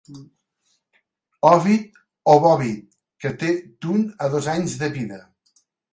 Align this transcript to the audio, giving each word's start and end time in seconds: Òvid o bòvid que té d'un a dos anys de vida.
Òvid 1.49 1.99
o 2.33 2.35
bòvid 2.45 2.81
que 3.25 3.33
té 3.43 3.53
d'un 3.87 4.03
a 4.25 4.31
dos 4.37 4.49
anys 4.59 4.79
de 4.81 4.91
vida. 4.97 5.21